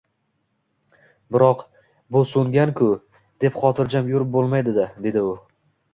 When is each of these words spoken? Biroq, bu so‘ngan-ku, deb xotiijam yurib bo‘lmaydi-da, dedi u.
Biroq, 1.35 1.61
bu 2.15 2.23
so‘ngan-ku, 2.31 2.89
deb 3.45 3.61
xotiijam 3.65 4.13
yurib 4.15 4.33
bo‘lmaydi-da, 4.39 4.89
dedi 5.07 5.27
u. 5.35 5.41